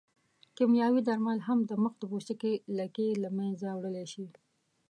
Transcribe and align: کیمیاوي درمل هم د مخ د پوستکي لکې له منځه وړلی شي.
کیمیاوي 0.55 1.01
درمل 1.07 1.39
هم 1.47 1.59
د 1.69 1.71
مخ 1.83 1.93
د 1.99 2.03
پوستکي 2.11 2.53
لکې 2.77 3.07
له 3.23 3.29
منځه 3.37 3.67
وړلی 3.73 4.05
شي. 4.13 4.25